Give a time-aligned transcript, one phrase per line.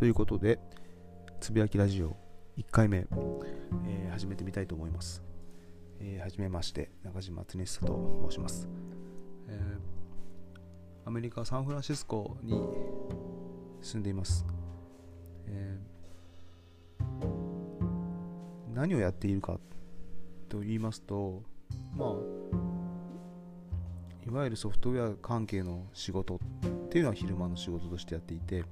[0.00, 0.58] ということで、
[1.40, 2.16] つぶやきラジオ
[2.56, 3.06] 1回目、
[3.86, 5.22] えー、始めてみたいと思います。
[6.00, 8.66] えー、はじめまして、中島恒久と申します、
[9.46, 12.54] えー、アメリカ・サンフランシスコに
[13.82, 14.46] 住んでいます。
[15.44, 19.60] えー、何をやっているか
[20.48, 21.42] と言いますと、
[21.94, 22.10] まあ、
[24.26, 28.64] いわゆるソフトウェア関係の仕事っていうのは昼間の仕事としてやっていて、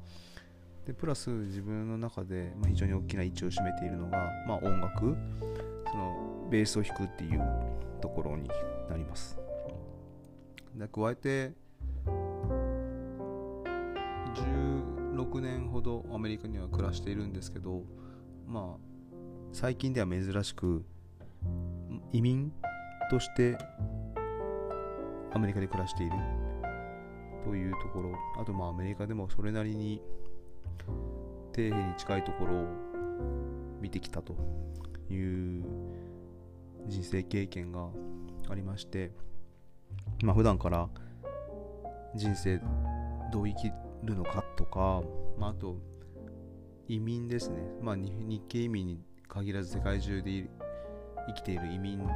[0.88, 5.14] でプラス自分の中で、ま、非常に大きな位置を占めているのが、まあ、音楽。
[5.90, 7.42] そのベースを弾くっていう
[8.00, 8.48] ところに
[8.88, 9.38] なります。
[10.74, 11.52] で加えて
[14.34, 17.82] 16年ほどアメリカには暮らしているんですけど
[18.46, 19.16] まあ
[19.52, 20.84] 最近では珍しく
[22.12, 22.52] 移民
[23.10, 23.58] として
[25.32, 26.12] アメリカで暮らしている
[27.44, 28.12] というところ。
[28.40, 30.00] あとまあアメリカでもそれなりに
[31.58, 32.66] 底辺に近いところを
[33.80, 34.36] 見てきたと
[35.10, 35.16] い
[35.60, 35.64] う
[36.86, 37.88] 人生経験が
[38.48, 39.10] ありまして
[40.22, 40.88] まあ普段から
[42.14, 42.60] 人生
[43.32, 43.72] どう生き
[44.04, 45.02] るのかとか、
[45.36, 45.76] まあ、あと
[46.86, 50.48] 移民ですね、まあ、日系移民に限らず世界中で
[51.26, 52.08] 生きている移民問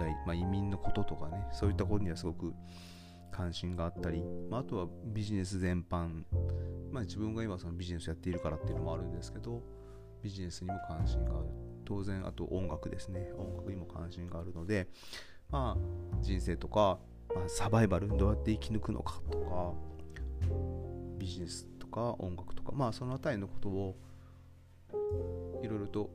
[0.00, 2.54] 題、まあ、移民のこととかねそういったことにはすごく
[3.30, 6.24] 関心があったり、まあ、あとはビジネス全般、
[6.90, 9.62] まあ、自分が今そのビジネスやっているからっていうのもあるんですけど
[10.22, 11.46] ビジネスにも関心がある。
[11.84, 13.32] 当然あと音楽ですね。
[13.36, 14.86] 音楽にも関心があるので
[15.50, 16.98] まあ人生とか、
[17.34, 19.72] まあ、サバイバルどうやって生き抜くのかとか
[21.18, 23.96] ビジネスとか音楽とかまあその辺りのことを
[25.62, 26.10] いろいろと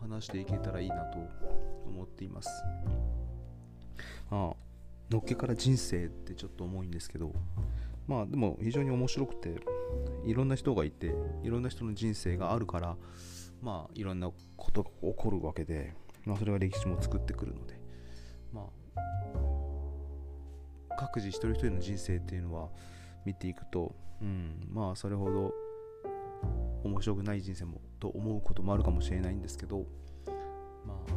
[0.00, 1.18] 話していけたらいいなと
[1.86, 2.48] 思っています。
[4.30, 4.56] ああ
[5.10, 7.34] のっけから人生ってちょっと重いんですけど
[8.06, 9.56] まあでも非常に面白くて
[10.24, 12.96] いろんな人がいていろんな人の人生があるから
[13.60, 15.94] まあいろんなことが起こるわけで、
[16.24, 17.80] まあ、それが歴史も作ってくるので
[18.52, 18.70] まあ
[20.98, 22.68] 各自一人一人の人生っていうのは
[23.24, 25.52] 見ていくと、うん、まあそれほど
[26.84, 29.84] 面白くない人生もと思うこともあるかもしれないんですけど
[30.86, 31.12] まあ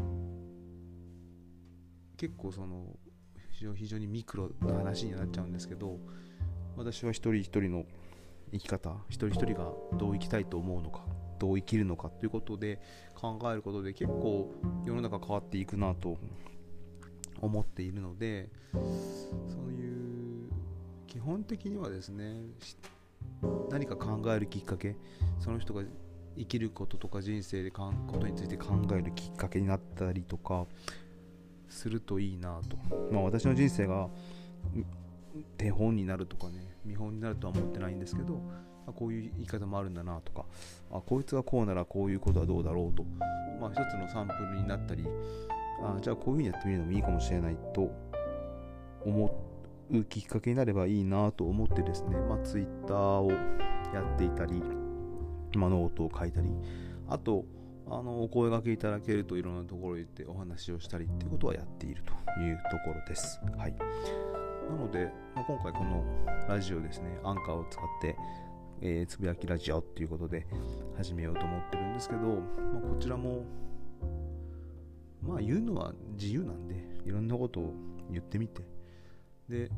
[2.18, 2.86] 結構その
[3.74, 5.97] 非常にミクロな話になっちゃうんですけど
[6.75, 7.85] 私は一人一人の
[8.51, 11.01] 生き方一人一人がどう生きたいと思うのか
[11.40, 12.79] どう生きるのかということで
[13.16, 14.53] 考えることで結構
[14.85, 16.18] 世の中変わっていくなと
[17.41, 20.50] 思っているのでそういう
[21.07, 22.35] 基本的にはですね
[23.69, 24.96] 何か考えるきっかけ
[25.40, 25.84] その人が
[26.38, 30.66] 生きることとか人生でかんことについて考えるきっかけになったりとか
[31.73, 32.78] するといいなと。
[33.11, 34.09] まあ私の人生が
[35.57, 38.39] 手本になるとかね、見本になるとは思ってないんですけど、
[38.95, 40.45] こういう言い方もあるんだなとか、
[40.91, 43.03] あこいつがこうならこういうことはどうだろうと、
[43.59, 45.06] まあ一つのサンプルになったり、
[45.81, 47.91] あじゃあこういうふうにやってみるのもいいかもしれないと
[49.05, 49.35] 思
[49.91, 54.61] うきっかけになればいいなと思ってですね、まあ Twitter をやっていたり、
[55.55, 56.50] まあ、ノートを書いたり、
[57.09, 57.45] あと、
[57.90, 63.40] あのお声がけいただけるといろんなところに行ってお話をしたりっていうことはやっているというところです。
[63.58, 63.76] はい、
[64.70, 66.04] なので、まあ、今回この
[66.48, 68.16] ラジオですね、アンカーを使って、
[68.82, 70.46] えー、つぶやきラジオっていうことで
[70.98, 73.44] 始めようと思ってるんですけど、まあ、こちらも、
[75.22, 77.74] まあ言うのは自由なんで、いろんなことを
[78.10, 78.64] 言ってみて、
[79.50, 79.70] で、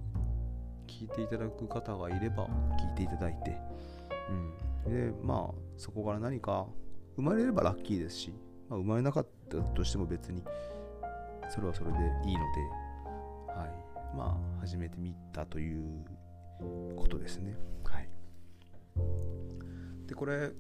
[0.87, 2.47] 聞いていただく方がいれば
[2.79, 3.57] 聞いていただいて、
[4.85, 5.11] うん。
[5.11, 6.67] で、まあそこから何か
[7.15, 8.33] 生まれればラッキーですし、
[8.69, 10.43] まあ、生まれなかったとしても別に
[11.49, 12.61] それはそれでいいので、
[13.53, 16.05] はい、まあ始めてみたという
[16.95, 17.55] ことですね。
[17.83, 18.09] はい、
[20.07, 20.51] でこれ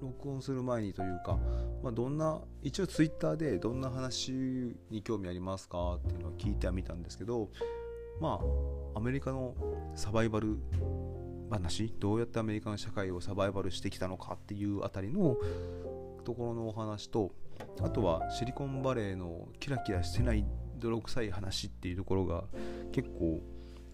[0.00, 1.38] 録音する前にというか、
[1.82, 4.32] まあ、どんな一応ツイッターでどんな話
[4.90, 7.50] に興味ありますかっていうのを聞いてはみたんですけど
[8.20, 8.40] ま
[8.94, 9.54] あアメリカの
[9.94, 10.58] サバイバル
[11.52, 15.36] 話どうやってアメリカの社会をサバイバルしてきたのかっていうあたりの
[16.24, 17.32] ところのお話と
[17.80, 20.44] あとはシリコンバレーのキラキラしてない
[20.78, 22.44] 泥臭い話っていうところが
[22.92, 23.40] 結構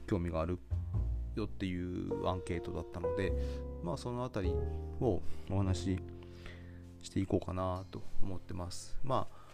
[0.07, 0.59] 興味がある
[1.35, 3.33] よっていうアンケートだったので
[3.83, 4.55] まあその辺り
[5.01, 5.99] をお話し
[7.03, 8.97] していこうかなと思ってます。
[9.05, 9.49] まあ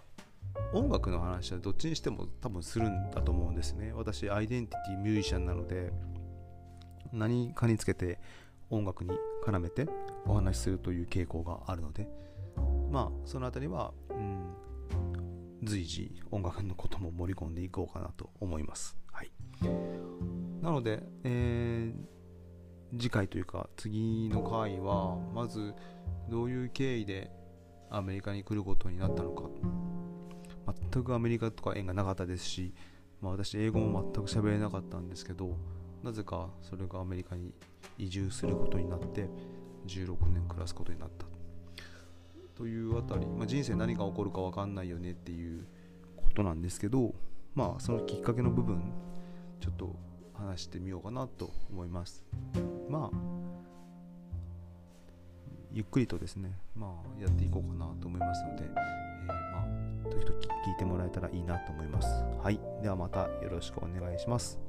[0.72, 3.92] 音楽の話はどっちにしても多分するんだと思うんですね。
[3.92, 5.92] 私アイデンティティミュージシャンなので
[7.14, 8.18] 何かにつけて
[8.70, 9.10] 音楽に
[9.44, 9.86] 絡めて
[10.26, 12.08] お話しするという傾向があるので
[12.90, 14.54] まあその辺りは、うん、
[15.62, 18.96] 随時音楽のことも盛り込んでいこうかなと思います。
[19.12, 19.30] はい、
[20.62, 25.74] なので、えー、次回というか次の回はまず
[26.28, 27.30] どういう経緯で
[27.90, 29.44] アメリカに来ることになったのか
[30.92, 32.74] 全くアメリカとか縁がなかったですし、
[33.20, 35.56] まあ、私英語も全く喋れなかったんですけど
[36.04, 37.50] なぜかそれがアメリカに
[37.96, 39.26] 移住することになって
[39.86, 41.24] 16年暮らすことになった。
[42.54, 45.66] というあたり、まあ、人生何が起こるか分かんないよねっていう
[46.16, 47.12] ことなんですけど
[47.54, 48.80] まあそのきっかけの部分
[49.60, 49.96] ちょっと
[50.34, 52.22] 話してみようかなと思います。
[52.88, 53.16] まあ
[55.72, 59.58] ゆっくりとですねまあやっていこうかなと思いますので、えー、ま
[60.04, 62.08] あ時々聞いてもらえたらいいなと思います。
[62.42, 62.60] はい。
[62.82, 64.60] ではまたよろしくお願いします。